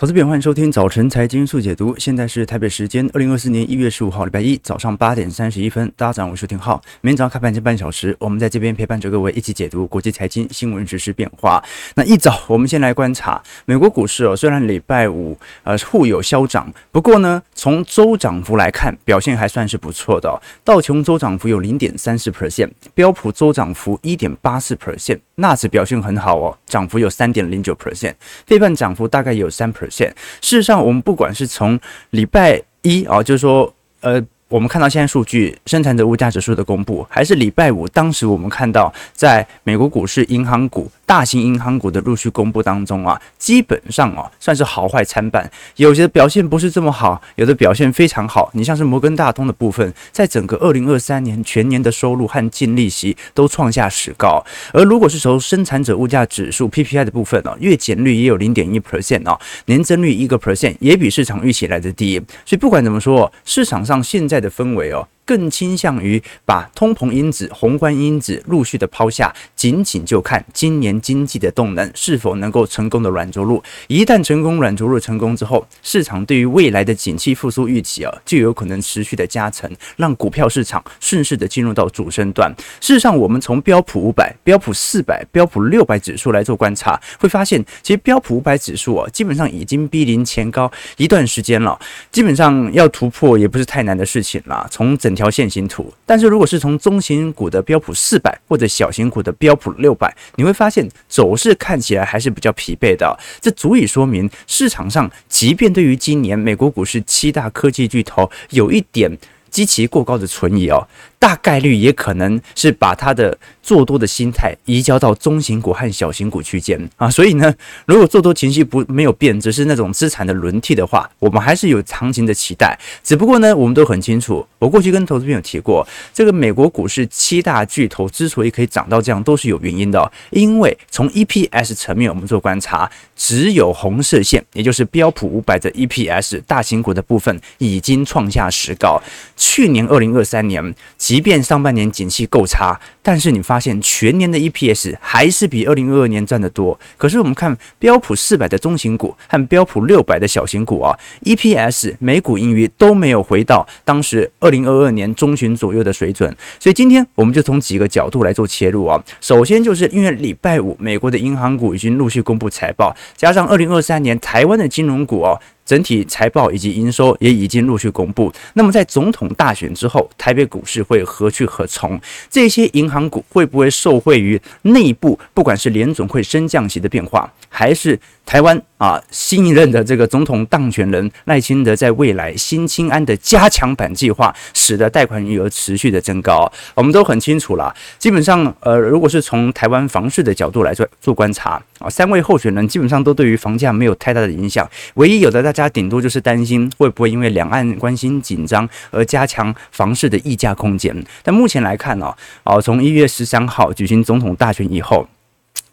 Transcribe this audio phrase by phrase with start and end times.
[0.00, 1.92] 投资朋友，欢迎收听早晨财经速解读。
[1.98, 5.92] 现在是台北时间二零二四年一月十五号礼拜一早上八点三十一分。
[5.96, 6.80] 大家早上好，我是廷浩。
[7.00, 11.60] 明天早上开盘前半小时，我们在这边陪伴着各位一起解读国际财经新闻、时事变化。
[11.96, 14.36] 那一早，我们先来观察美国股市哦。
[14.36, 20.38] 虽然礼拜五呃互有消涨，不过呢，从周涨幅来看，表现还算是不错的哦。
[20.62, 28.14] 道琼周涨幅有零点三四 percent，标普周涨幅一点八四 percent，纳指表现很好哦，涨幅有三点零九 percent，
[28.46, 30.12] 费半涨幅大概有三 percent。
[30.40, 31.80] 事实上，我们不管是从
[32.10, 34.24] 礼拜一啊，就是说，呃。
[34.50, 48.50] 我们看到现在数据，生产者物价指数的公布，还是礼拜五，当时我们看到在美国股市银行股、大型银行股的陆续公布当中啊，基本上啊算是好坏参半，有些表现不是这么好，有的表现非常好。
[48.52, 54.44] 你像是摩根大通的部分，在整个二零二三年全年的收入和净利息都创下史高。
[54.74, 62.18] 而如果是从生产者物价指数 PPI 的部分呢，月减率也有零点一 percent 啊，年增率一个 percent 也比市场预期来的低。
[62.44, 65.08] 所以不管怎么说，市场上现在的氛围哦。
[65.28, 73.62] 更倾向于把通膨因子、宏观因子陆续的抛下，仅仅就看今年经济的动能是否能够成功的软着陆。
[73.88, 82.50] 一旦成功软着陆成功之后，市场对于未来的景气复苏预期啊，就有可能持续的加成，让股票市场顺势的进入到主升段。
[82.80, 91.78] 事实上，我们从标普五百、标普四百、标普六百指数来做观察，会发现其实标普五百指数啊，基本上已经逼临前高一段时间了，
[92.10, 94.66] 基本上要突破也不是太难的事情了。
[94.70, 103.18] 从整条线形图，但是如果是从中型股的标普四百或者小型股的标普六百，你会发现走势看起来还是比较疲惫的。
[103.40, 109.10] 这足以说明市场上，即便对于今年美国股市七大科技巨头有一点
[109.50, 110.86] 极其过高的存疑哦。
[111.18, 117.52] 大概率也可能是把他的做多的心态移交到中型股和小型股区间啊，所以呢，
[117.86, 122.78] 如果做多情绪不没有变，只是那种资产的轮替的话，我们还是有行情的期待。
[123.02, 130.10] 只不过呢，我们都很清楚，我过去跟投资朋友提过，这个美国股市七大巨头之所以可以涨到这样，都是有原因的。
[130.30, 139.02] 因为从 EPS 层面我们做观察，只有红色线，也就是标普五百的 EPS 大型股的部分已经创下史高。
[139.36, 140.74] 去年二零二三年。
[141.08, 146.78] 即便上半年景气够差，但是你发现全年的 EPS 还是比二零二二年赚得多。
[146.98, 156.28] 可是我们看标普四百的中型股和标普六百的小型股啊，EPS 每股盈余都没有回到当时二零二二年中旬左右的水准。
[156.60, 159.02] 所以今天我们就从几个角度来做切入啊。
[159.22, 165.40] 首先就是因为礼拜五美国的银行股已经陆续公布财报，加上二零二三年台湾的金融股哦。
[165.68, 168.32] 整体财报以及营收也已经陆续公布。
[168.54, 172.00] 那么在总统大选之后，台北股市会何去何从？
[172.30, 186.50] 这些银行股会不会受惠于内部，不管是联总会升降级的变化，还是台湾啊新一任的这个总统当选人赖清德在未来新青安的加强版计划，使得贷款余额持续的增高？
[186.74, 187.74] 我们都很清楚了。
[187.98, 195.52] 基本上，呃，如果是从台湾房市的角度来做做观察啊，三位候选人基本上都对于房价没有太大的影响，唯一有的大。
[195.58, 200.94] 家顶多就是担心会不会因为两岸关系紧张而加强房市的议价空间。
[201.24, 202.14] 但目前来看呢，
[202.44, 205.04] 哦，从一月十三号举行总统大选以后，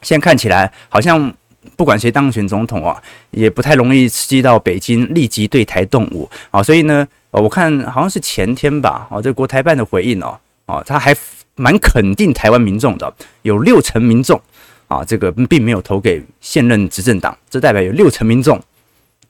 [0.01, 1.31] 现在看起来好像
[1.75, 6.61] 不管谁当选总统啊，也不太容易刺激到北京立即对台动武啊。
[6.61, 11.15] 所以呢，我看好像是前天吧，哦，这国台办的回应哦，哦，他还
[11.55, 14.39] 蛮肯定台湾民众的，有六成民众
[14.87, 18.61] 啊，这个并没有投给现任执政党，这代表有六成民众。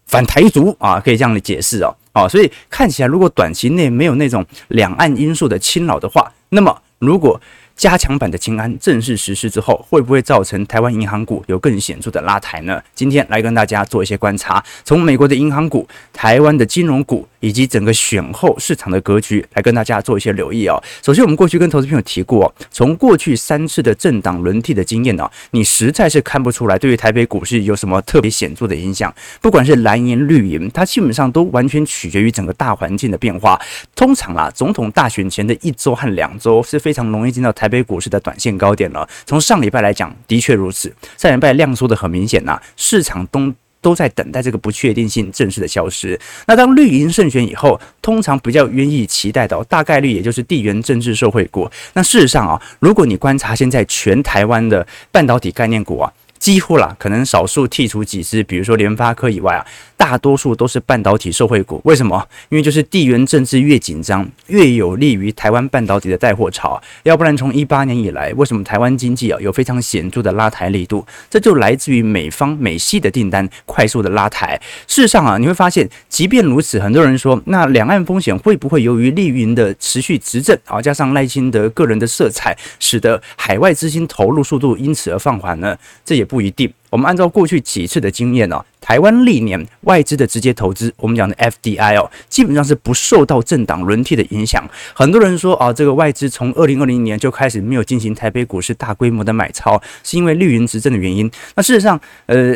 [0.07, 7.41] 反台独啊，可以这样的解释哦，哦，所以看起来，如果短期内没有那种两岸因素的侵扰的话，那么如果
[7.75, 12.81] 加强版的清安正式实施之后，会不会造成台湾银行股有更显著的拉抬呢？
[12.93, 20.81] 今天来跟大家做一些观察，从美国的银行股、台湾的金融股以及整个选后市场的格局来跟大家做一些留意哦。
[21.03, 29.13] 首先，我们过去跟投资朋友提过，从过去三次的政党轮替的经验呢，你实在是看不出来对于台北股市有什么特别显著的影响。
[29.41, 33.59] 不管是蓝营绿营，它基本上都完全取决于整个大环境的变化。
[33.93, 37.64] 通常啊，总统大选前的一周和两周是非常容易进到台。
[37.65, 39.09] 台北股市的短线高点了。
[39.25, 40.93] 从上礼拜来讲，的确如此。
[41.17, 43.51] 上礼拜量缩的很明显呐、市场都
[43.81, 46.19] 都在等待这个不确定性正式的消失。
[46.45, 51.67] 那当绿营胜选以后，通常比较愿意期待的，大概率也就是地缘政治受惠股。
[51.93, 56.13] 那事实上啊，如果你观察现在全台湾的半导体概念股啊。
[56.37, 59.65] 几乎啦，可能少数剔除几只，比如说联发科以外啊，
[59.97, 61.81] 大多数都是半导体受惠股。
[61.85, 62.25] 为什么？
[62.49, 66.81] 因为就是地缘政治越紧张，越有利于台湾半导体的带货潮。
[67.03, 71.05] 要不然从一八年以来，为什么台湾经济啊有非常显著的拉抬力度？
[71.29, 74.59] 这就来自于美方美系的订单快速的拉抬。
[74.87, 85.77] 事实上啊，你会发现，即便如此，很多人说，那两岸风险会不会由于利云的持续执政啊，加上赖清德个人的色彩，使得海外资金投入速度因此而放缓呢？
[86.03, 86.71] 这也不一定。
[86.95, 94.65] 我们按照过去几次的经验呢，台湾历年外资的直接投资，我们讲的 FDI 哦，基本上是不受到政党轮替的影响。
[94.93, 101.29] 很多人说啊，这个外资从二零二零年就开始没有进行台北股市大规模的买超，是因为绿营执政的原因。
[101.55, 102.55] 那事实上，呃。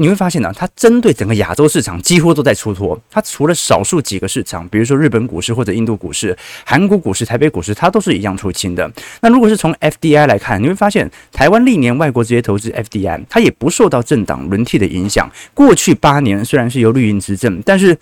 [0.00, 2.98] 你会发现呢、它针对整个亚洲市场几乎都在出脱。
[3.10, 8.90] 它除了少数几个市场，比如说日本股市或者印度股市、韩国股市、台北股市，它都是一样出清的。
[9.20, 15.30] 那如果是从 FDI 来看，你会发现台湾历年外国直接投资 FDI，它也不受到政党轮替的影响。
[15.52, 17.94] 过去八年虽然是由绿营执政，但是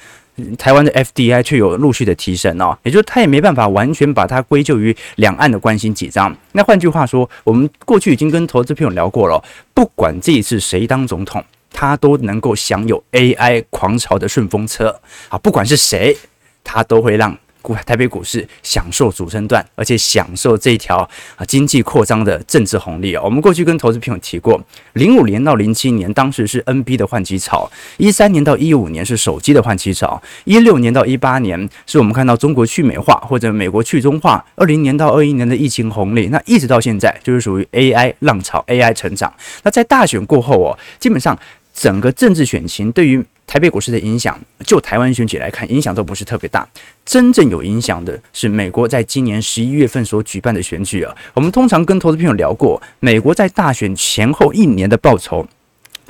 [0.56, 6.32] 台湾的 FDI 却有陆续的提升哦，也就是它也没办法完全把它归咎于两岸的关心紧张。
[6.52, 9.42] 那换句话说，我们过去已经跟投资朋友聊过了，
[9.74, 11.44] 不管这一次谁当总统。
[11.72, 15.38] 他都能够享有 AI 狂潮的顺风车啊！
[15.38, 16.16] 不管是谁，
[16.64, 20.98] 他都会让股台北股市享受主升段，而且享受这一条
[21.36, 23.22] 啊经济扩张的政治红利啊！
[23.22, 24.58] 我们过去跟投资朋友提过，
[24.94, 27.68] 零五年到零七年，当时是 NB 的换机潮；
[27.98, 39.30] 一三年到一五年是手机的换机潮；一六年到一八年是我们看到中国去美化或者美国去中化；二零年到二一年的疫情红利，那一直到现在就是属于 AI 浪潮，AI 成长。
[39.64, 41.38] 那在大选过后哦，基本上。
[41.78, 44.36] 整个政治选情对于台北股市的影响，
[44.66, 46.68] 就台湾选举来看，影响都不是特别大。
[47.04, 51.14] 真正有影响的是美国在今年十一月份所举办的选举啊。
[51.34, 55.46] 我们通常跟投资朋友聊过，美国在大选前后一年的报酬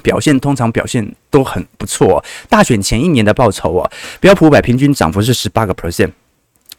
[0.03, 2.25] 表现，通常表现都很不错。
[2.49, 3.91] 大选前一年的报酬啊，
[4.21, 6.11] 标普五百平均涨幅是十八个 percent。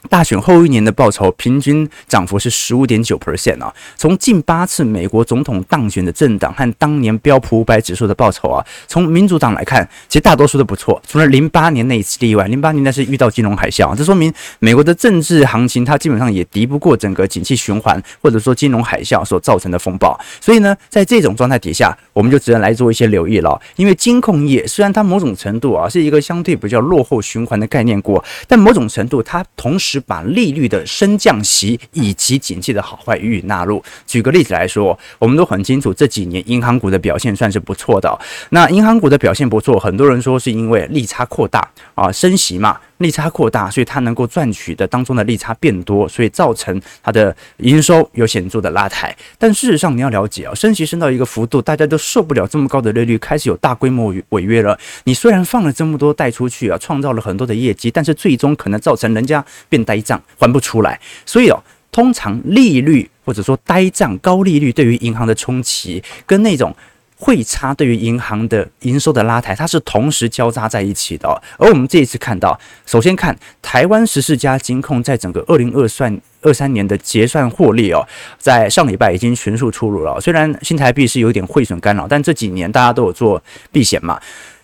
[0.07, 3.73] 大选后一年的报酬平均涨幅是十五点九 percent 啊！
[3.97, 12.47] 从近八次美国总统当选的政党和当年标普五百指数的报酬啊，从民主党来看，其实大多数都不错，除了零八年那一次例外。
[12.47, 20.17] 零八年那是遇到金融海啸，这说明美国的政治行情它基本上也敌不过整个景气循环或者说金融海啸所造成的风暴。
[20.39, 23.61] 所以呢，在这种状态底下，我们就只能来做一些留意了。
[23.75, 29.88] 因为金控业虽然它某种程度啊是一个相对比较落后循环的概念股，但某种程度它同时。
[29.89, 33.83] 是把利率的升降息以及景气的好坏予以纳入。
[34.05, 38.19] 举个例子来说，我们都很清楚这几年银行股的表现算是不错的。
[38.51, 42.79] 那银行股的表现不错，很多人说是因为利差扩大啊，升息嘛。
[42.99, 49.13] 利差扩大，所以它能够赚取的当中的利差变多，所以造成它的营收有显著的拉抬。
[49.37, 54.77] 但事实上，你要了解啊，升息升到一个幅度，大家都受不了这么高的利率，开始有大规模违约了。
[55.05, 60.99] 你虽然放了这么多贷出去啊，创造了很多的业绩，但是最终可能造成人家变呆账，还不出来。
[61.25, 66.75] 所以哦，通常利率或者说呆账、高利率对于银行的冲击，跟那种。
[67.21, 71.27] 汇差对于银行的营收的拉抬，它是同时交叉在一起的。
[71.57, 78.07] 而我们这一次看到，首先看台湾十四家金控在整个二零二算二三年的结算获利哦，
[78.37, 80.19] 在上礼拜已经全数出炉了。
[80.21, 84.17] 虽然新台币是有点汇损干扰，但这几年大家都有做避险嘛。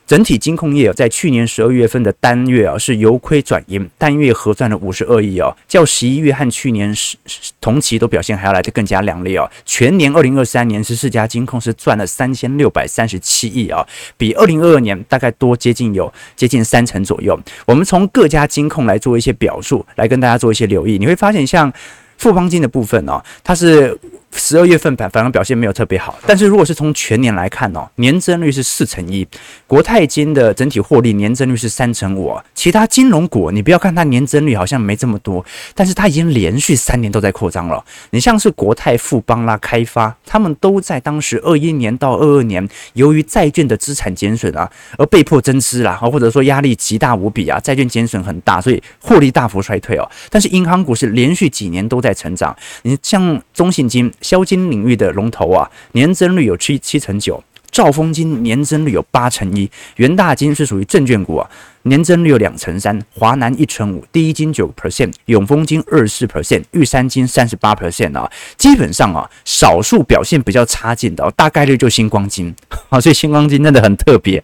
[0.07, 7.17] 整体金控业在去年十二月份的单月啊是由亏转盈，单月核赚了五十二亿哦，较十一月和去年十
[7.59, 9.49] 同期都表现还要来得更加亮丽哦。
[9.65, 13.83] 全年二零二三年十四家金控是赚了三千六百三十七亿啊，
[14.15, 17.39] 比二零二二年大概多接近有接近三成左右。
[17.65, 21.73] 我们从各家金控来做一些表述，来跟大家做一些留意，你会发现像
[22.19, 23.97] 富邦金的部分哦，它是。
[24.35, 29.25] 十二月份反反而表现没有特别好，但是如果是从全年来看哦，年增率是四成一，
[29.65, 37.83] 国泰金的整体获利年增率是三成五，其他金融股你不要看它年增率好像没这么多，但是它已经连续三年都在扩张了。
[38.11, 50.09] 你像是国泰、富邦啦、开发，他们都在当时二一年到二二年，由于债券的资产减损啊，而被迫增资啦，或者说压力极大无比啊，债券减损很大，所以获利大幅衰退哦。
[50.29, 54.11] 但是银行股是连续几年都在成长，你像中信金。
[54.25, 57.35] 消金领域的龙头啊，年增率有七七成九；
[57.69, 61.47] 兆丰金年增率有八成一；元大金是属于证券股啊，
[61.83, 68.27] 年增率有两成三；华南一成五；第一金九 percent；永丰金二十四 percent；玉山金三十八 percent 啊。
[68.57, 72.51] 基本上啊，少数表现比较差劲的，大概率就星光金
[72.89, 72.99] 啊。
[72.99, 74.43] 所以星光金真的很特别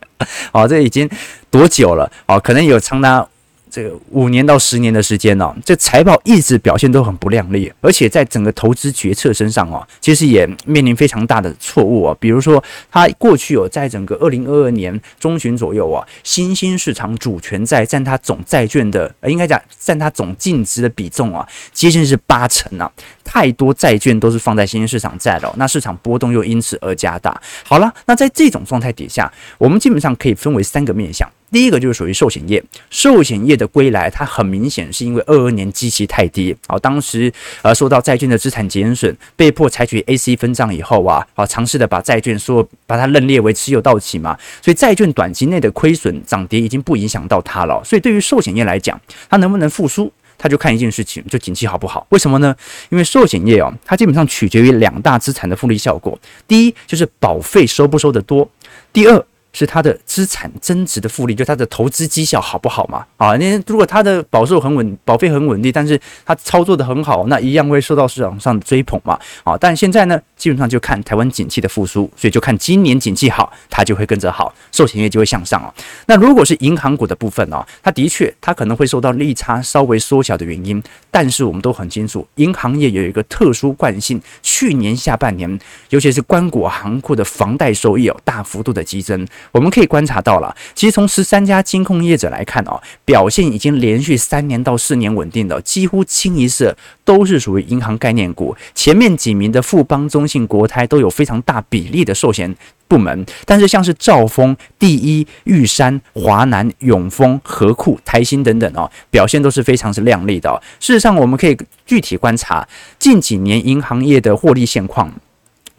[0.52, 1.10] 啊，这已经
[1.50, 2.40] 多久了啊？
[2.40, 3.28] 可能有长达。
[3.72, 12.16] 这个五年到十年的时间呢、这财报一直表现都很不亮丽，而且在整个投资决策身上哦，其实也面临非常大的错误啊。
[12.20, 12.62] 比如说，
[12.92, 22.92] 它过去有在整个二零二二年中旬左右啊，新兴市场主权债占它总债券的，应该讲占它总净值的比重啊，接近是八成啊。
[23.24, 27.42] 太多债券都是放在新兴市场债了，那市场波动又因此而加大。
[27.63, 31.25] 好了，那在这种状态底下，我们基本上可以分为三个面向。
[31.51, 37.31] 第一个就是属于寿险业，寿险业的归来，它很明显是因为二二年基期太低，好，当时
[37.62, 48.98] 呃受到债券的资产减损，被迫采取 AC 分账以后啊，好，尝试的把债券说把它认列为持有到期嘛，所以债券短期内的亏损涨跌已经不影响到它了，所以对于寿险业来讲，
[49.29, 52.08] 它能不能复苏，它就看一件事情，就景气好不好？
[52.12, 52.55] 为什么呢？
[52.89, 56.17] 因为寿险业哦，它基本上取决于两大资产的复利效果，
[56.48, 58.50] 第一就是保费收不收得多，
[58.93, 59.25] 第二。
[59.53, 63.05] 是它的资产增值的复利，就它的投资绩效好不好嘛？
[63.17, 69.20] 啊，那如果它的保售很稳，保费很稳定，但是它操作的很好，那一样会受到市场上的追捧嘛？
[69.43, 75.74] 啊，但现在呢，基本上就看台湾景气的复苏，所以就看今年景气好，它就会跟着好，寿险业就会向上哦。
[76.05, 89.27] 那如果是银行股的部分哦，它的确它可能会受到利差稍微缩小的原因，但是我们都很清楚，银行业有一个特殊惯性，去年下半年，尤其是关谷行库的房贷收益哦，大幅度的激增。
[89.51, 98.55] 我们可以观察到了，其实从十三家金控业者来看哦，表现已经连续三年到四年稳定的，几乎清一色都是属于银行概念股。
[98.74, 102.55] 前面几名的富邦、中信、国泰都有非常大比例的寿险
[102.88, 110.62] 部门，但是像是兆丰、第一、玉山、华南、永丰、合库、台新等等哦，表现都是非常之亮丽的哦。
[110.79, 112.67] 事实上，我们可以具体观察
[113.00, 115.12] 近几年银行业的获利现况。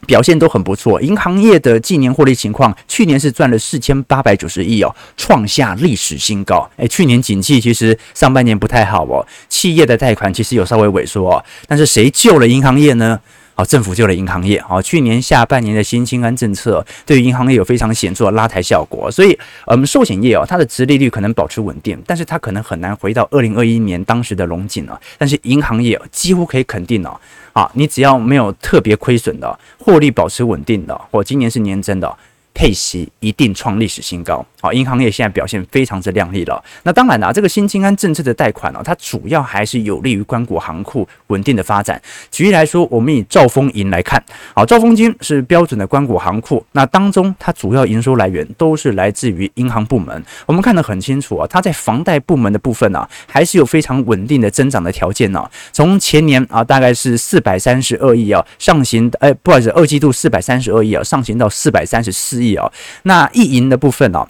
[0.06, 6.68] 表现都很不错，银行业的近年获利情况，去年是赚了四千八百九十亿哦，创下历史新高。
[6.76, 13.20] 诶，去年景气其实上半年不太好哦，企业的贷款其实有稍微萎缩哦，但是谁救了银行业呢？
[13.54, 14.60] 好，政府救了银行业。
[14.62, 25.00] 好，去年下半年的新青安政策对于银行业有非常显著的拉抬效果，所以，我们寿险业哦，它的殖利率可能保持稳定，但是它可能很难回到二零二一年当时的龙景了。
[25.18, 27.20] 但是银行业几乎可以肯定哦，
[27.52, 32.16] 啊，你只要没有特别亏损的，获利保持稳定的，或今年是年增的。
[32.54, 36.62] 配息一定创历史新高，好，银行业现在表现非常之亮丽了。
[36.84, 42.00] 那当然啦，这个新青安政策的贷款呢，它主要还是有利于关谷行库稳定的发展。
[42.30, 44.22] 举例来说，我们以兆丰银来看，
[44.54, 50.22] 好，兆丰金是标准的关谷行库，那当中它主要营收来源都是来自于银行部门。
[50.46, 55.48] 我们看得很清楚啊，它在房贷部门的部分呢，还是有非常稳定的增长的条件呢。
[55.72, 62.42] 从前年啊，大概是四百三十二亿啊，上行，哎，不好意思，二季度四百三十二亿啊，上行到四百三十四。
[62.42, 62.68] 亿啊，
[63.04, 64.26] 那一银的部分哦，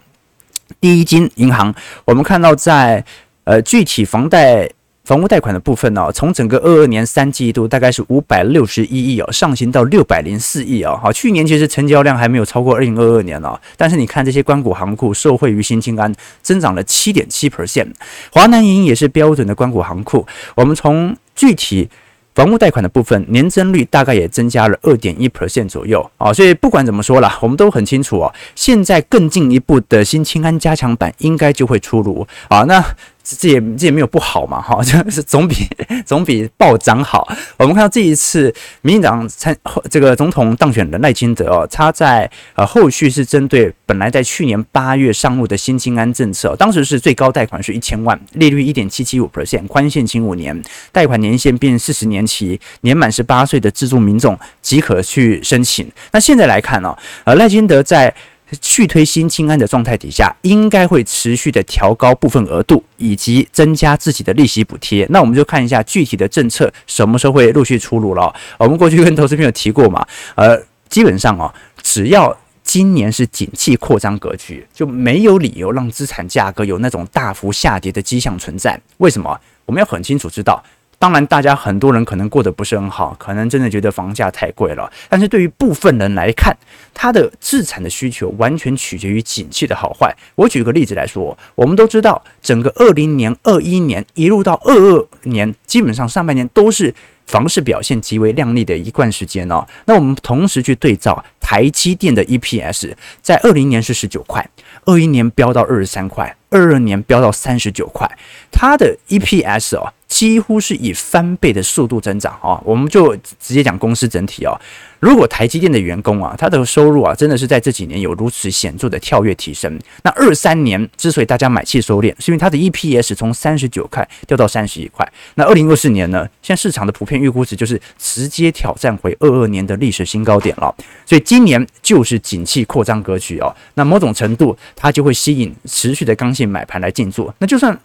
[0.81, 1.75] 第一金银行，
[2.05, 3.05] 我们看到在
[3.45, 4.71] 呃具体房贷
[5.05, 10.99] 房屋贷款的部分呢，从整个二二年三季度大概是五百六十一亿哦，上行到六百零四亿哦。
[11.02, 17.93] 好，去年其实成交量还没有超过二零二二年哦，但是你看这些关谷行库受惠于新金安，增长了七点七 percent。
[18.31, 21.88] 华南银也是标准的关谷行库，我们从具体。
[22.34, 32.84] 房屋贷款的部分年增率大概也增加了二点一 percent 左右啊，所以不管怎么说啦，我们都很清楚哦，现在更进一步的新青安加强版应该就会出炉啊，那。
[33.25, 35.69] 这也这也没有不好嘛，哈， 就是总比
[36.05, 37.26] 总比暴涨好。
[37.57, 39.57] 我们看到这一次民进党参
[39.88, 50.61] 这个总统当选人赖清德哦，他在呃后续是针对本来在去年八月上路的新青安政策，当时是最高贷款是一千万，利率一点七七五 percent，宽限期五年，
[50.91, 55.91] 贷款年限变四十年期，年满十八岁的自住民众即可去申请。
[56.11, 58.12] 那现在来看呢，呃赖清德在。
[58.61, 65.06] 去推新清安的状态底下，应该会持续的调高部分额度，以及增加自己的利息补贴。
[65.11, 68.35] 那我们就看一下具体的政策什么时候会陆续出炉了。
[68.59, 78.78] 我们过去跟投资朋友提过嘛，呃，基本上哦，只要今年是景气扩张格局，就没有理由让资产价格有那种大幅下跌的迹象存在。
[78.99, 79.40] 为什么？
[79.64, 80.62] 我们要很清楚知道。
[81.02, 84.88] 当然，大家很多人可能过得不是很好，可能真的觉得房价太贵了。
[85.09, 86.56] 但是对于部分人来看，
[86.94, 90.14] 他的资产的需求完全取决于景气的好坏。
[90.37, 96.94] 我举个例子来说，我们都知道，整个二零年、二一年一路到二二年，基本上上半年都是
[97.26, 99.66] 房市表现极为亮丽的一段时间哦。
[99.87, 104.49] 那我们同时去对照台积电的 EPS，在二零年是十九块，
[104.85, 108.09] 二一年飙到二十三块，二二年飙到三十九块，
[108.52, 109.92] 它的 EPS 哦。
[110.12, 112.61] 几乎是以翻倍的速度增长啊！
[112.66, 114.52] 我们就直接讲公司整体啊。
[115.00, 125.11] 如果台积电的员工啊，他的收入啊，真的是在这几年有如此显著的跳跃提升，那二三年之所以大家买气收敛，是因为它的 EPS 从三十九块掉到三十一块。
[125.37, 130.73] 那二零二四年呢，现在市场的普遍预估值就是直接挑战回二二年的历史新高点了。
[131.07, 133.57] 所以今年就是景气扩张格局哦。
[133.75, 137.33] 那某种程度，它就会吸引持续的刚性买盘来进驻。
[137.38, 137.76] 那就算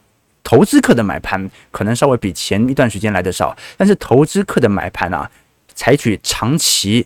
[0.48, 5.30] 投资客的买盘可能稍微比前一段时间来得少，但是投资客的买盘啊。
[5.76, 7.06] 采取长期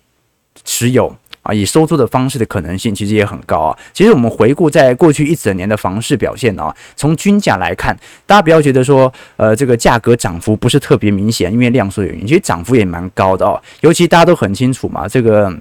[0.64, 3.78] 持有啊，以收租的方式的可能性其实也很高啊。
[3.92, 7.94] 其实我们回顾在过去一整年的房市表现啊，从均价来看，
[8.26, 13.62] 大家不要觉得说，呃，这个价格涨幅不是特别明显，因为量缩原因，其实涨幅也蛮高的哦。
[13.82, 15.54] 尤其大家都很清楚嘛，这个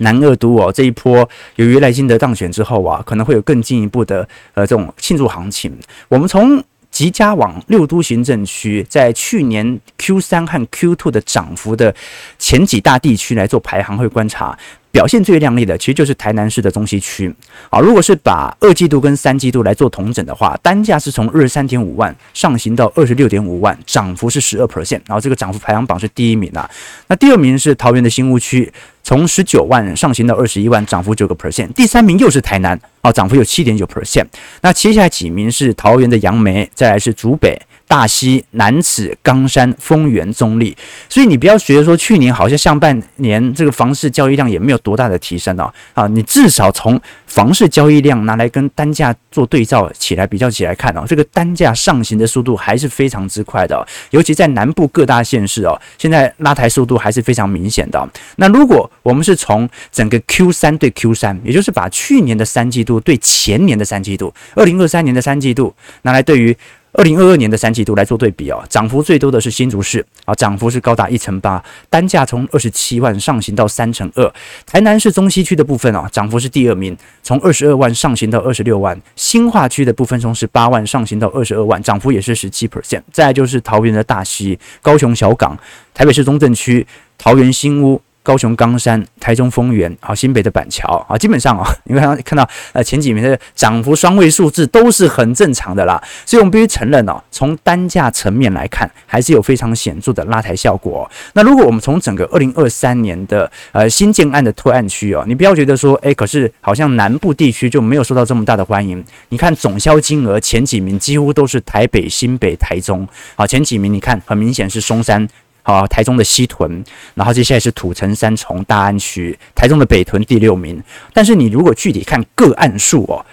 [0.00, 1.26] 南二都哦，这一波
[1.56, 5.74] 由于赖清德当选之后啊，可能会有更进一步的呃这种庆祝行情。
[6.08, 6.62] 我们从
[6.92, 11.92] 吉家网六都行政区在去年 Q 三和 Q two 的涨幅的
[12.38, 14.56] 前几大地区来做排行，会观察。
[14.92, 17.34] 表现最亮丽的，其实就是台南市的中西区
[17.70, 17.80] 啊。
[17.80, 25.00] 如果是把二季度跟三季度来做同整的话，单价是从二十三点五万上行到二十六点五万，涨幅是十二 percent。
[25.06, 26.70] 然后这个涨幅排行榜是第一名啊。
[27.08, 28.70] 那第二名是桃园的新屋区，
[29.02, 31.72] 从十九万上行到二十一万，涨幅九个 percent。
[31.72, 34.26] 第三名又是台南啊，涨幅有七点九 percent。
[34.60, 37.58] 那接下来几名是桃园的杨梅，再来是竹北。
[37.92, 40.74] 大溪、楠梓、冈山、丰原、中立，
[41.10, 58.08] 所以你不要觉得说去年好像上半年这个房市交易量也没有多大的提升哦，啊，你至少从房市交易量拿来跟单价做对照起来比较起来看哦，这个单价上行的速度还是非常之快的，尤其在南部各大县市哦，现在拉抬速度还是非常明显的。
[58.36, 66.56] 那如果我们是从整个 Q 三对 Q 三，也就是把去年的三季度对前年的三季度，二零二三年的三季度拿来对于。
[66.94, 74.30] 二零二二年的三季度来做对比哦，涨幅最多的是新竹市啊，涨幅是高达一成八，单价从二十七万上行到三成二。
[74.66, 79.00] 台南市中西区的部分哦，涨幅是第二名，从二十二万上行到二十六万。
[79.16, 83.00] 新化区的部分从十八万上行到二十二万，涨幅也是十七 percent。
[83.10, 85.58] 再就是桃园的大溪、高雄小港、
[85.94, 88.00] 台北市中正区、桃园新屋。
[88.22, 101.10] 高雄冈山、台中丰原，好，新北的板桥，啊，基本上啊， 你看看到呃前几名的涨幅双位数字都是很正常的啦，所以我们必须承认哦，从单价层面来看，还是有非常显著的拉抬效果。
[101.34, 109.04] 那如果我们从整个二零二三年的呃新建案的推案区哦，你不要觉得说，诶，可是好像南部地区就没有受到这么大的欢迎。
[109.30, 115.28] 你看总销金额前几名几乎都是台北、新北、台中，好，前几名你看很明显是松山。
[115.62, 120.82] 好，台中的西屯，然后接下来是土城、三重、大安区，台中的北屯第六名。
[121.12, 123.24] 但是你如果具体看个案数哦，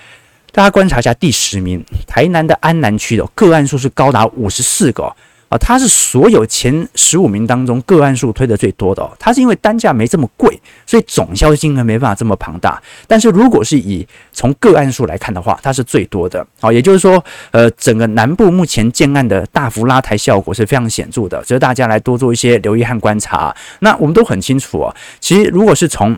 [0.52, 5.15] 大家观察一下第十名，台南的安南区的个案数是高达五十四个。
[5.50, 9.12] 啊，它是所有前十五名当中个案数推得最多的哦。
[9.20, 12.82] 它是因为单价没这么贵，所以总销金额没办法这么庞大。
[13.08, 16.46] 但是如果是以从个案数来看的话，它是最多的。
[16.62, 23.56] 好，也就是说，呃，整个南部目前建案的大幅拉抬效果是非常显著的，值得大家来多做一些留意和观察。
[23.80, 26.16] 那我们都很清楚哦，其实如果是从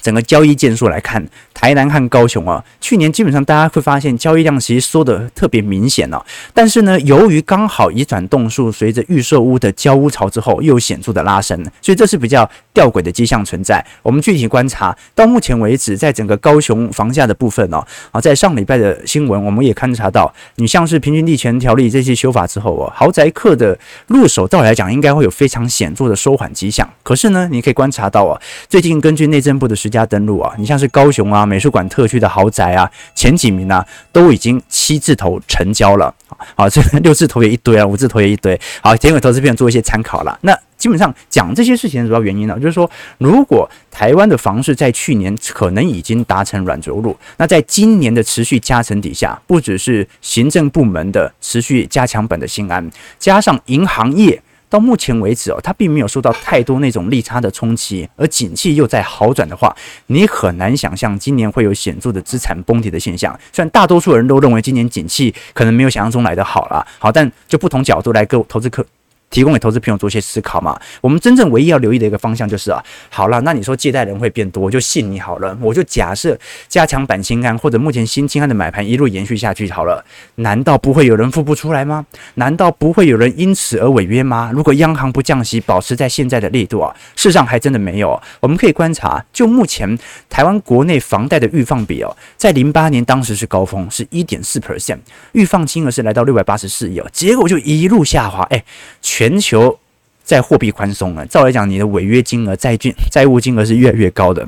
[0.00, 6.20] 整个交易件数来看，台南和高雄啊，去年基本上大家会发现交易量其实缩得特别明显哦。
[6.54, 13.84] 但是呢，由于刚好移转动数随着预售屋的交屋潮之后又有显著的拉升，所以这是比较吊诡的迹象存在。
[14.02, 26.88] 我们具体观察到目前为止，在整个高雄房价的部分哦，啊，在上礼拜的新闻我们也勘察到，你像是平均地权条例这些修法之后哦，豪宅客的入手，照理来讲应该会有非常显著的收缓迹象。
[27.02, 36.14] 可是呢，你可以观察到啊，最近根据内政部的十家登录啊，你像是高雄啊、美术馆特区的豪宅啊，前几名啊都已经七字头成交了。
[36.54, 38.58] 好，这 六字头也一堆啊，五字头也一堆。
[38.80, 40.38] 好，提供投资朋友做一些参考了。
[40.42, 54.40] 那基本上讲这些事情的主要原因呢，就是说，如果台湾的房市在去年可能已经达成软着陆，那在今年的持续加成底下，不只是行政部门的持续加强本的信安，加上银行业。
[54.72, 63.38] 到目前为止哦，它并没有受到太多那种利差的冲击，而景气又在好转的话，你很难想象今年会有显著的资产崩跌的现象。
[63.52, 68.84] 虽然大多数人都认为今年景气可能没有想象中来的好了，好，但就不同角度来各投资客
[69.32, 70.78] 提供给投资朋友做一些思考嘛。
[71.00, 80.04] 我们真正唯一要留意的一个方向就是啊，好了，那你说借贷人会变多，我就信你好了，我就假设加强版新安或者目前新清安的买盘一路延续下去好了，
[80.36, 82.06] 难道不会有人付不出来吗？
[82.34, 84.50] 难道不会有人因此而违约吗？
[84.54, 88.20] 如果央行不降息，保持在现在的力度啊，事实上还真的没有。
[88.40, 94.98] 我们可以观察，就目前台湾国内房贷的预放比哦，在零八年当时是高峰，是一点四 percent，
[95.32, 98.64] 预放金额是来到六百八十四亿哦，结果就一路下滑，哎，
[99.00, 99.78] 全全球
[100.24, 104.44] 在货币宽松了，照来讲，你的违约金额、债券、债务金额是越来越高的，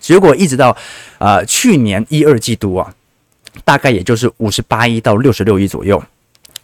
[0.00, 0.76] 结果一直到
[1.18, 2.92] 啊、去年一二季度啊，
[3.64, 6.02] 大概也就是五十八亿到六十六亿左右，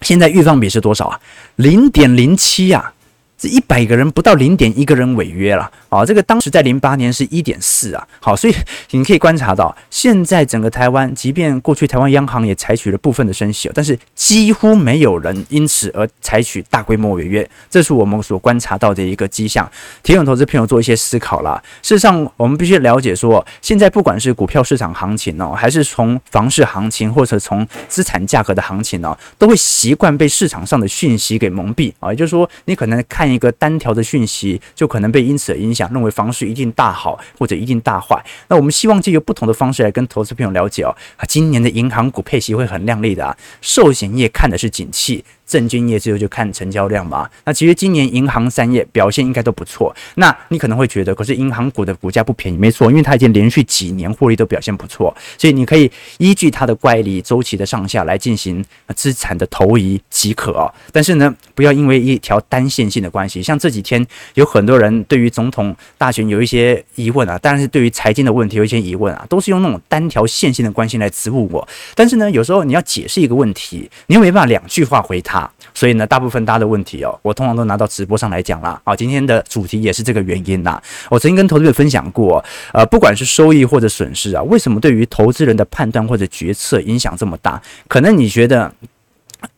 [0.00, 1.20] 现在预放比是多少啊？
[1.54, 2.92] 零点零七呀。
[3.38, 6.04] 这一百个人不到零点一个人违约了啊！
[6.04, 8.04] 这个当时在零八年是一点四啊。
[8.18, 8.54] 好，所以
[8.90, 19.70] 你可以观察到，现在整个台湾，即便过去台湾央行也采取了部分的升息，但是几乎没有人因此而采取大规模违约，这是我们所观察到的一个迹象。
[20.02, 21.62] 提醒投资朋友做一些思考啦。
[21.80, 32.10] 事实上，我们必须了解说，现在不管是股票市场行情哦，还是从房市行情，或者从资产价格的行情哦，都会习惯被市场上的讯息给蒙蔽啊。
[32.10, 33.27] 也就是说，你可能看。
[33.32, 38.22] 一个单条的讯息就可能被因此影响，认为房市一定大好或者一定大坏。
[38.48, 40.94] 那我们希望借由不同的方式来跟投资朋友了解哦，
[41.28, 45.24] 今年的银行股配息会很亮丽的啊，寿险业看的是景气。
[45.48, 47.28] 证券业之后就看成交量嘛。
[47.44, 49.94] 那其实今年银行三业表现应该都不错。
[50.16, 60.72] 那你可能会觉得，可是银行股的股价不便宜，没错，因为它已经连续几年获利都表现不错，所以你可以依据它的乖离周期的上下来进行资产的投移即可哦。
[60.92, 71.66] 但是呢，不要因为一条单线性的关系，像这几天有很多人对于总统大选有一些疑问啊，当然是对于财经的问题有一些疑问啊，都是用那种单条线性的关系来质问我。
[71.94, 75.37] 但是呢，有时候你要解释一个问题，你又没办法两句话回他。
[75.74, 78.80] 所以呢，大部分大家的问题哦，我通常都拿到直播上来讲啦。
[78.84, 80.80] 好，今天的主题也是这个原因呐。
[81.08, 87.60] 我曾经跟投资者分享过，呃，不管是收益或者损失啊，为什么对于投资人的判断或者决策影响这么大？
[87.86, 88.72] 可能你觉得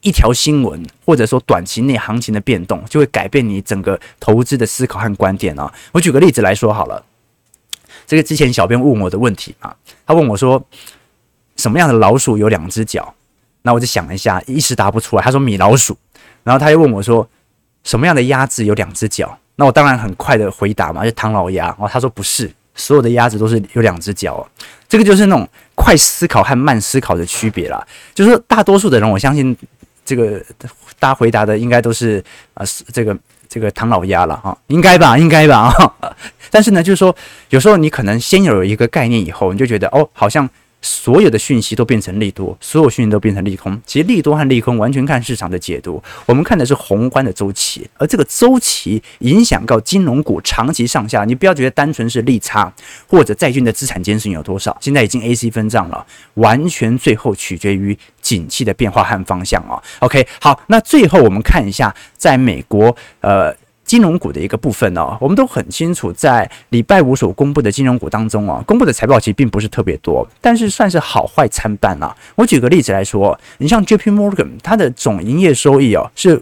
[0.02, 5.72] 一条新闻或者说短期内行情的变动，就会改变你整个投资的思考和观点啊。
[5.92, 7.02] 我举个例子来说好了，
[8.06, 9.74] 这个之前小编问我的问题啊，
[10.06, 10.62] 他问我说，
[11.56, 13.14] 什么样的老鼠有两只脚？
[13.62, 15.22] 那我就想了一下，一时答不出来。
[15.22, 15.96] 他说米老鼠，
[16.42, 17.28] 然后他又问我说，
[17.84, 19.38] 什么样的鸭子有两只脚？
[19.56, 21.66] 那我当然很快的回答嘛，就唐老鸭。
[21.66, 24.48] 然后他说不是，所有的鸭子都是有两只脚。
[24.88, 27.86] 这个就是那种快思考和慢思考的区别啦。
[28.14, 29.54] 就是说，大多数的人，我相信
[30.04, 30.42] 这个
[30.98, 33.14] 大家回答的应该都是啊，这个
[33.46, 36.14] 这个唐老鸭了啊，应该吧，应该吧啊。
[36.50, 37.14] 但是呢，就是说，
[37.50, 40.48] 有时候你可能先有一个概念，以后你就觉得哦，好像。
[40.82, 43.80] 所有的讯息都变成利多，所有讯息都变成利空。
[43.84, 46.02] 其实利多和利空完全看市场的解读。
[46.26, 51.24] 我们看的是宏观的周期，而这个周期影响到金融股长期上下。
[51.24, 52.72] 你不要觉得单纯是利差
[53.06, 59.80] 或者债券的资产减损有多少，现在已经 AC 分账了，完全最后取决于景气的变化和方向啊。
[60.00, 63.54] OK，好，那最后我们看一下，在美国，呃。
[63.90, 72.16] 金融股的一个部分呢，我们都很清楚，在礼拜五所公布的金融股当中啊，公布的财报其实并不是特别多，但是算是好坏参半啊。
[72.36, 76.40] 我举个例子来说，你像 JP Morgan，它的总营业收益哦是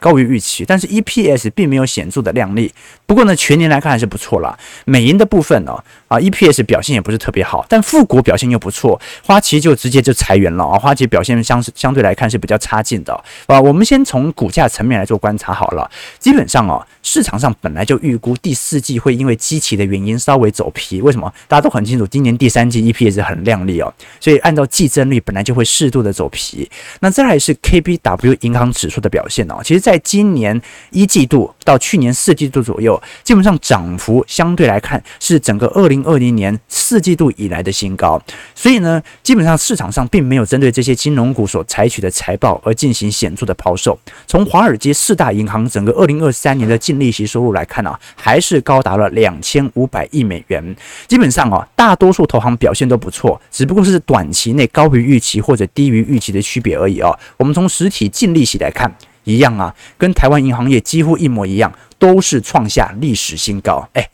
[0.00, 2.72] 高于预期，但是 EPS 并没有显著的亮丽。
[3.06, 4.56] 不过呢，全年来看还是不错啦。
[4.84, 5.72] 美银的部分呢，
[6.08, 9.00] 啊，EPS 表现也不是特别好，但富国表现又不错。
[9.24, 13.12] 花旗就直接就裁员了啊，花旗表现相相对来看是比较差劲的
[13.46, 13.60] 啊。
[13.60, 15.90] 我们先从股价层面来做观察好了。
[16.18, 21.00] 基本上啊，市场上本来就预估第四季会因为基期的原因稍微走皮。
[21.00, 21.32] 为什么？
[21.46, 26.70] 大家都很清楚，今年第三季 EPS 很亮丽哦，所以按照季增率本来就会适度的走皮。
[27.00, 33.00] 那再来是 KBW 银行指数的表现哦，其实在今年一季度到去年四季度左右。
[33.24, 38.20] 基本上涨幅相对来看是整个二零二零年四季度以来的新高，
[38.54, 43.98] 所以呢，基本上市场上并没有针对这些金融股所采取的财报而进行显著的抛售。
[44.26, 50.76] 从华尔街四大银行整个二零二三年的净利息收入来看啊，还是高达了两千五百亿美元。
[51.06, 57.16] 基本上啊，大多数投行表现都不错，只不过是短期内高于预期或者低于预期的区别而已哦。
[57.38, 58.92] 我们从实体净利息来看，
[59.28, 61.72] 一样啊，跟台湾银行业几乎一模一样。
[62.00, 64.08] 都是创下历史新高，哎，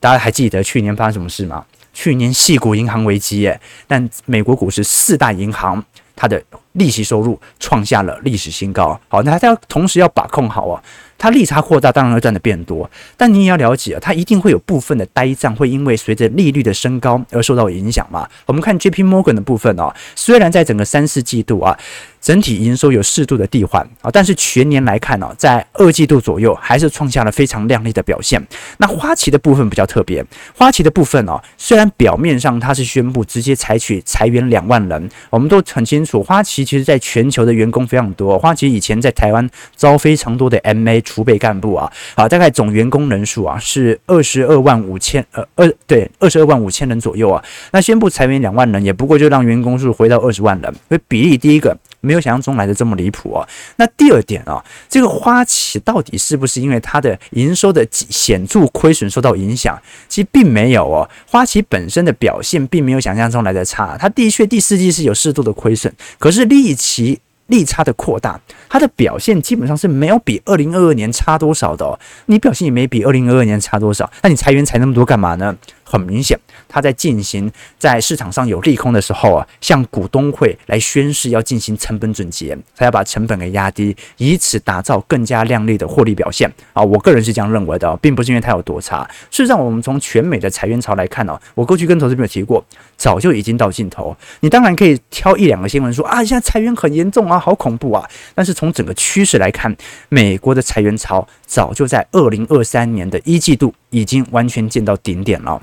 [0.00, 1.64] 大家还记得去年发生什么事吗？
[1.92, 5.80] 去年系股银行危机，哎，但美国股市四大银行
[6.16, 9.00] 它的利息收入创下了历史新高。
[9.06, 10.82] 好，那它要同时要把控好啊。
[11.16, 18.28] 它利差扩大，当然会赚的变多，但你也要了解啊，它一定会有部分的呆账会因为随着利率的升高而受到影响嘛。
[18.46, 21.76] 我们看 JP Morgan 的部分哦，虽然在整个三四季度啊，
[22.20, 28.40] 整体营收有适度的递缓啊，但是全年来看呢，在二季度左右还是创下了非常亮丽的表现。
[28.76, 30.24] 那花旗的部分比较特别，
[30.56, 40.98] 花旗的部分哦，虽然表面上它是宣布直接采取裁员两万人，我们都很清楚，花旗其实在全球的员工非常多，花旗以前在台湾招非常多的 MA。
[41.08, 47.42] 储备干部啊，好，大概总员工人数啊是二十二万五千，呃，二对二十二万五千人左右啊。
[47.72, 53.46] 那宣布裁员两万人，也不过就让员工数回到二十万人，所以比例第一个没有想象中来的这么离谱啊。
[53.76, 59.78] 那第二点啊，这个花旗到底是不是因为它的营收的显著亏损受到影响？
[60.08, 67.20] 其实并没有哦，花旗本身的表现并没有想象中来的差，它的确第四季是有适度的亏损，可是利奇。
[67.48, 71.98] 利差的扩大，它的表现基本上是没有比二零二二年差多少的哦。
[72.26, 75.56] 你表现也没比二零二二年差多少，那你裁员裁那么多干嘛呢？
[75.88, 86.82] 很明显，他在进行在市场上有利空的时候啊，向股东会来宣誓要进行成本总结，他要把成本给压低，以此打造更加亮丽的获利表现啊。
[86.82, 89.08] 我个人是这样认为的，并不是因为它有多差。
[89.30, 92.62] 事实上，我们从全美的裁员潮来看呢，我过去跟投资朋友提过，
[92.96, 94.14] 早就已经到尽头。
[94.40, 98.06] 你当然可以挑一两个新闻说啊，现在裁员很严重啊，好恐怖啊。
[98.34, 99.74] 但是从整个趋势来看，
[100.10, 105.62] 美国的裁员潮早就在二零二三年的一季度已经完全见到顶点了。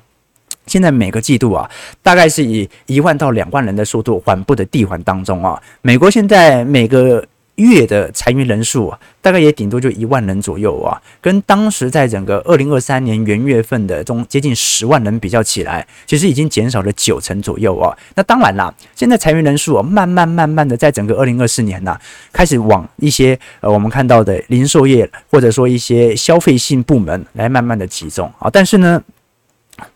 [0.68, 1.70] 现在每个季度啊，
[2.02, 5.62] 大概是以一万到两万人的速度缓步的递缓当中啊。
[5.82, 7.26] 美国现在每个
[7.56, 17.96] 月的裁员人数啊，大概也顶多就一万人左右啊，跟当时在整个二零二三年元月份的中接近十万人比较起来，其实已经减少了九成左右啊。
[18.16, 21.98] 那当然啦，现在裁员人数，慢慢慢慢的在整个二零二四年呐，
[22.34, 29.02] 开始往一些呃我们看到的零售业或者说一些消费性部门来慢慢的集中啊，但是呢。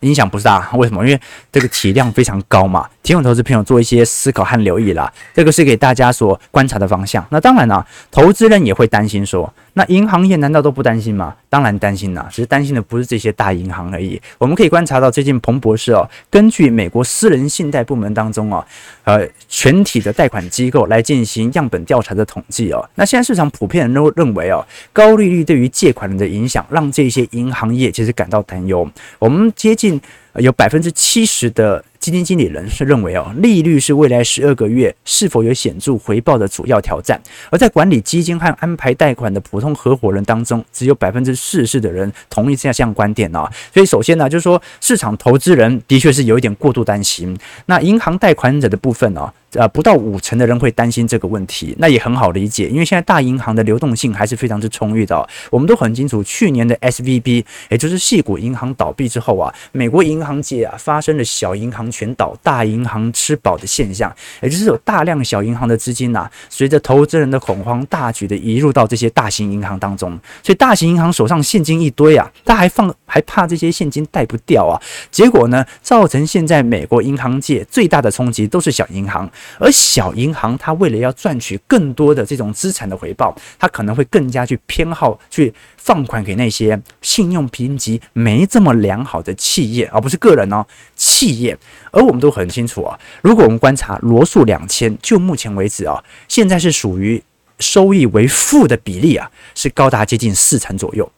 [0.00, 1.04] 影响不是大，为什么？
[1.04, 1.20] 因为
[1.52, 2.88] 这个体量非常高嘛。
[3.02, 7.24] 提供投资朋友做一些思考和留意啦，这个是给大家所观察的方向。
[7.30, 11.34] 那当然了，投资人也会担心说，那银行业难道都不担心吗？
[11.48, 14.20] 当然担心啦，只是担心的不是这些大银行而已。
[14.38, 18.64] 我们可以观察到，最近彭博士哦，根据美国私人信贷部门当中哦，
[19.04, 28.88] 呃，全体的贷款机构来进行样本调查的统计哦，那现在市场普遍都认为哦，高利率对于借款人的影响，让这些银行业其实感到担忧。
[29.18, 30.00] 我们接近
[30.34, 31.84] 有百分之七十的。
[32.00, 37.20] 基金经理人是认为哦，利率是未来十二个月是否有显著回报的主要挑战。
[37.50, 43.46] 而在管理基金和安排贷款的普通合伙人当中，只有百分之四十的人同意这样观点呢。
[43.74, 47.38] 所以首先呢，就是说市场投资人的确是有一点过度担心。
[47.66, 49.30] 那银行贷款者的部分呢？
[49.54, 55.28] 呃，不到五成的人会担心这个问题，那也很好理解，因为现在大银行的流动性还是非常之充裕的。
[55.50, 70.10] 我们都很清楚，去年的 SVB，也就是矽谷银行倒闭之后啊，美国银行界啊发生了小银行全倒、大银行吃饱的现象，也就是有大量小银行的资金呐、啊，随着投资人的恐慌，大举的移入到这些大型银行当中，
[70.42, 79.28] 所以大型银行手上现金一堆啊，他还放还怕这些现金贷不掉啊，结果呢，造成现在美国银行界最大的冲击都是小银行。
[79.58, 91.58] 而小银行，它为了要赚取更多的这种资产的回报，它可能会更加去偏好去放款给那些信用评级没这么良好的企业，而不是个人哦，企业。
[91.90, 97.20] 而我们都很清楚啊，如果我们观察罗素两千，就目前为止啊，现在是属于
[97.58, 101.10] 收益为负的比例啊，是高达接近四成左右。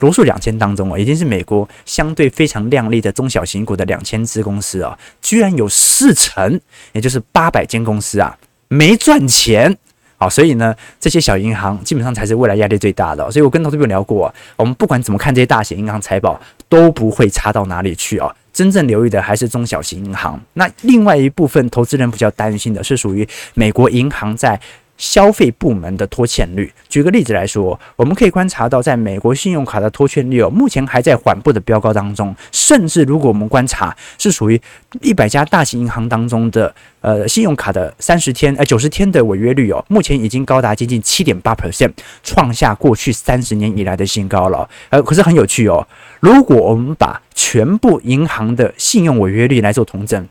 [0.00, 6.60] 罗素两千当中啊，已经是美国相对非常亮丽的中小型股的两千只公司啊，居然有四成，
[6.92, 8.36] 也就是八百间公司啊，
[8.68, 9.76] 没赚钱。
[10.16, 13.30] 好，所以呢，这些小银行基本上才是未来压力最大的。
[13.30, 18.34] 所以我跟投资朋友聊过，我们不管怎么看这些大型银行财报，都不会差到哪里去啊。
[18.52, 20.40] 真正留意的还是中小型银行。
[20.54, 24.60] 那另外一部分投资人比较担心的是属于美国银行在。
[24.98, 32.34] 消费部门的拖欠率，举个例子来说，我们可以观察到，在美国信用卡的拖欠率哦，目前还在缓步的飙高当中。
[32.50, 34.60] 甚至如果我们观察，是属于
[35.00, 41.92] 一百家大型银行当中的呃信用卡的三十天呃九十天的违约率哦，目前已经高达接近七点八 percent，
[42.24, 44.68] 创下过去三十年以来的新高了。
[44.90, 45.86] 呃，可是很有趣哦，
[46.18, 50.26] 如果我们把全部银行的信用违约率来做统整，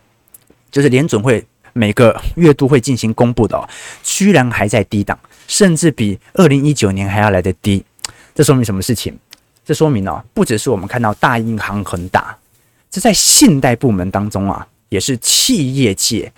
[0.69, 1.45] 就是联准会。
[1.78, 3.70] 每个月都会进行公布的哦，
[4.02, 7.84] 居然还在低档，甚至比二零一九年还要来得低，
[8.34, 9.18] 这说明什么事情？
[9.63, 12.36] 这说明哦，不只是我们看到大银行很大，
[12.90, 16.32] 这在信贷部门当中啊，也是企业界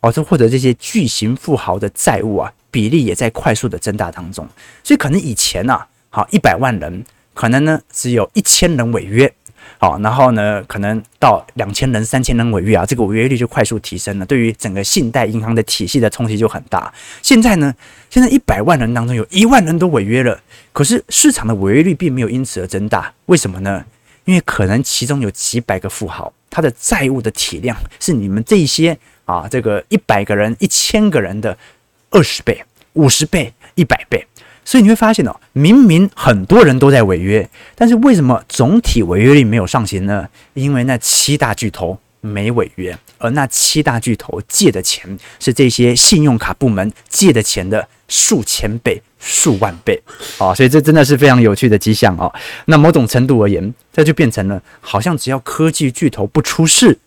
[0.00, 4.48] 哦，这或者这些巨型富豪的债务啊，比例也在快速的增大当中。
[4.82, 9.32] 所以可能以前呢、啊，好一百万人，可能呢只有一千人违约。
[9.76, 16.92] 好，然后呢，可能到两千人、三千人违约啊，这个违约率就快速提升了，对于整个信贷银行的体系的冲击就很大。
[17.22, 17.74] 现在呢，
[18.08, 20.40] 现在一百万人当中有一万人都违约了，
[20.72, 23.84] 可是市场的违约率并没有因此而增大，为什么呢？
[24.24, 31.56] 因为可能其中有几百个富豪，他的债务的体量是你们这一些啊，这个一百个人、一千个人的
[32.10, 32.62] 二十倍、
[32.94, 34.26] 五十倍、一百倍。
[34.68, 40.28] 所以你会发现哦，明明很多人都在违约，但是为什么总体违约率没有上行呢？
[40.52, 49.98] 因为那七大巨头没违约，而那七大巨头借的钱是这些信用卡部门借的钱的数千倍、数万倍
[50.36, 50.52] 啊！
[50.52, 52.30] 所以这真的是非常有趣的迹象哦。
[52.66, 56.98] 那某种程度而言，这就变成了好像只要科技巨头不出事，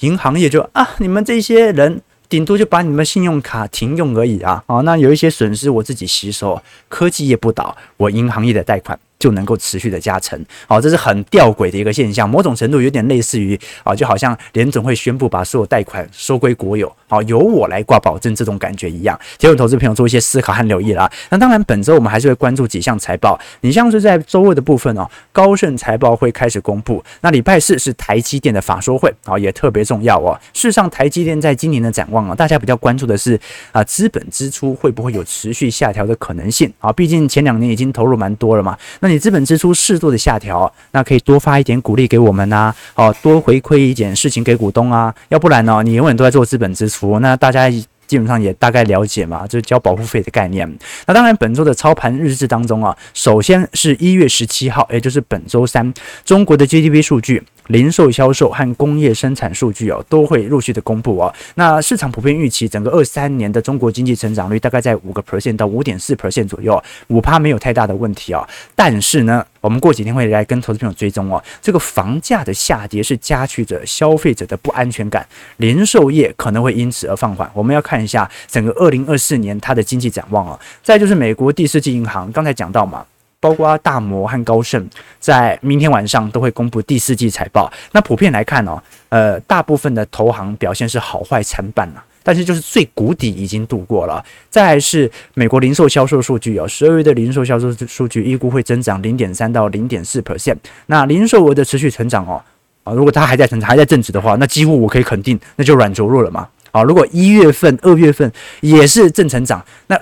[0.00, 2.02] 银行业就啊，你们这些人。
[2.28, 4.62] 顶多就把你们信用卡停用而已啊！
[4.66, 21.10] 啊，那有一些损失我自己吸收，科技业不倒，我银行业的贷款就能够持续的加成，好，这是很吊诡的一个现象，某种程度有点类似于啊，就好像联总会宣布把所有贷款收归国有，好，由我来挂保证这种感觉一样，提醒投资朋友做一些思考和留意啦。
[21.30, 30.38] 那当然，本周我们还是会关注几项财报，你像是在周二的部分哦，高盛财报会开始公布，那礼拜四是台积电的法说会啊，也特别重要哦。
[30.54, 33.36] 事实上，台积电在今年的展望啊，大家比较关注的是
[33.72, 36.92] 啊，资本支出会不会有持续下调的可能性啊？
[36.92, 39.07] 毕竟前两年已经投入蛮多了嘛，那。
[39.08, 47.70] 你资本支出适度的下调，那可以多发一点鼓励给我们呐，哦，多回馈一点事情给股东啊，要不然呢，你永远都在做资本支出，那大家
[48.06, 50.66] 基本上也大概了解嘛，就是交保护费的概念。
[51.06, 55.92] 那当然，本周的操盘日志当中啊，首先是一月十七号，也就是本周三，
[56.24, 57.42] 中国的 GDP 数据。
[57.68, 61.32] 零售销售和工业生产数据哦，都会陆续的公布哦。
[61.54, 68.46] 那市场普遍预期，整个二三年的中国经济成长率大概在五个 percent 到五点四 percent 左右，五趴没有太大的问题哦。
[68.74, 71.42] 但是呢，我们过几天会来跟投资朋友追踪哦。
[71.62, 75.26] 这个房价的下跌是加剧着消费者的不安全感，
[75.58, 77.50] 零售业可能会因此而放缓。
[77.52, 80.58] 我们要看一下整个二零二四年它的经济展望哦。
[80.82, 83.04] 再就是美国第四季银行，刚才讲到嘛。
[83.40, 84.88] 包括大摩和高盛
[85.20, 87.72] 在明天晚上都会公布第四季财报。
[87.92, 94.24] 那普遍来看哦，呃，大部分的投行表现是好坏参半了，但是就是最谷底已经度过了。
[94.50, 100.56] 再是美国零售销售数据哦，十二月的零售销售数据预估会增长零点三到零点四 percent。
[100.86, 102.42] 那零售额的持续成长哦，
[102.82, 106.48] 啊，如果它还在成长还在正值的话，那几乎我可以肯定，那就软着陆了嘛。
[106.72, 109.96] 啊，如果一月份、二月份也是正成长，那。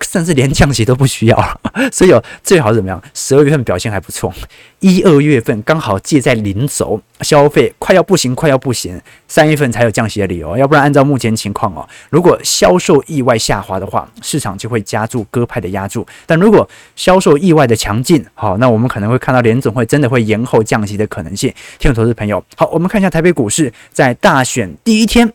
[0.00, 1.60] 甚至连降息都不需要了，
[1.92, 3.00] 所以哦，最好是怎么样？
[3.14, 4.32] 十二月份表现还不错，
[4.80, 10.56] 一二月份刚好借在零轴，消费快要不行，快要不行，三月份才有降息的理由。
[10.56, 21.52] 要不然按照目前情况哦，如果销售意外下滑的话，市场就会加注鸽派的押注；但如果销售意外的强劲，好，那我们可能会看到联总会真的会延后降息的可能性。
[21.78, 25.32] 听众投资朋友，好，我们看一下台北股市在大选第一天。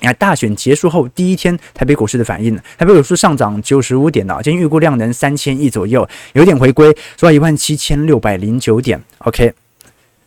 [0.00, 9.00] 你看大选结束后第一天，台北股市的反应，台北股市上涨九十五点了，今天预估量能三千亿左右，有点回归，收在一万七千六百零九点。
[9.18, 9.52] OK，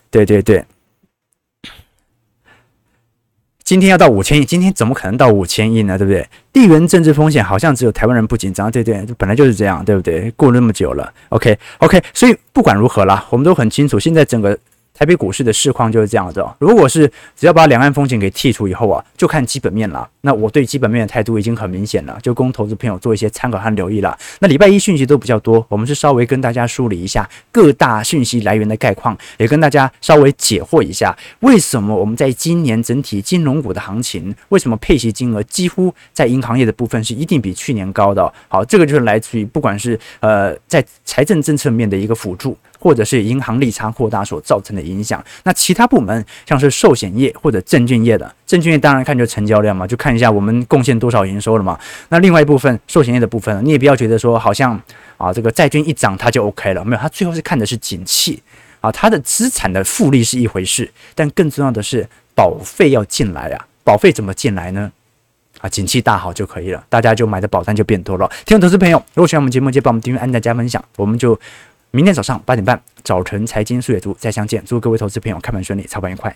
[0.10, 0.64] 对对对，
[3.64, 5.98] 今天要到五千亿，今天怎么可能到五千亿呢？
[5.98, 6.28] 对不对？
[6.54, 10.32] 地缘政治风险好像只有台湾人不紧张，对对，本来就是这样，对不对？
[10.38, 14.58] 过那么久了，OK OK，所以不管如何啦，我们都很清楚，现在整个。
[14.98, 16.44] 台北股市的市况就是这样子。
[16.58, 20.10] 如果是只要把两岸风险给剔除以后啊，就看基本面了。
[20.22, 24.18] 那我对基本面的态度已经很明显了，就供投资朋友做一些参考和留意了。
[24.40, 38.34] 那礼拜一讯息都比较多，我们是稍微跟大家梳理一下各大讯息来源的概况，也跟大家稍微解惑一下，为什么我们在今年整体金融股的行情，为什么配息金额几乎在银行业的部分是一定比去年高的。
[38.48, 42.58] 好，这个就是来自于不管是呃在财政政策面的一个辅助。
[42.86, 51.80] 或者是银行利差扩大所造成的影响，那其他部门像是寿险业或者证券业的，证券业当然看就成交量嘛，就看一下我们贡献多少营收了嘛。
[52.10, 54.80] 那另外一部分寿险业的部分，你也不要觉得说好像
[55.18, 58.40] 啊这个债券一涨它就 OK 了，没有，它最后是看的是景气
[58.82, 64.92] 啊，它的资产的复利是一回事，但更重要的是保费要进来啊，保费怎么进来呢？
[65.60, 68.30] 啊，景气大好就可以了，大家就买的保单就变多了。
[68.46, 71.40] 听众投资朋友，如果喜欢我们节目，记得帮我们订阅、按赞、加分享，我们就。
[71.96, 74.62] 明天早上八点半，早晨财经速解读再相见。
[74.66, 76.36] 祝各位投资朋友开盘顺利，操盘愉快。